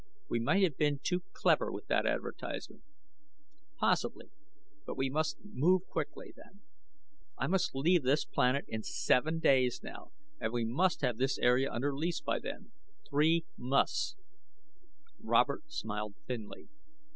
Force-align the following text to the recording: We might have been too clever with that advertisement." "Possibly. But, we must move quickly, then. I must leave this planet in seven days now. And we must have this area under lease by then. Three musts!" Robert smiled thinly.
We 0.27 0.39
might 0.39 0.63
have 0.63 0.77
been 0.77 0.99
too 1.03 1.21
clever 1.31 1.71
with 1.71 1.85
that 1.85 2.07
advertisement." 2.07 2.81
"Possibly. 3.77 4.31
But, 4.87 4.97
we 4.97 5.11
must 5.11 5.37
move 5.43 5.85
quickly, 5.85 6.33
then. 6.35 6.61
I 7.37 7.45
must 7.45 7.75
leave 7.75 8.01
this 8.01 8.25
planet 8.25 8.65
in 8.67 8.81
seven 8.81 9.37
days 9.37 9.81
now. 9.83 10.09
And 10.39 10.51
we 10.51 10.65
must 10.65 11.01
have 11.01 11.17
this 11.19 11.37
area 11.37 11.71
under 11.71 11.95
lease 11.95 12.19
by 12.19 12.39
then. 12.39 12.71
Three 13.07 13.45
musts!" 13.59 14.15
Robert 15.19 15.71
smiled 15.71 16.15
thinly. 16.25 16.67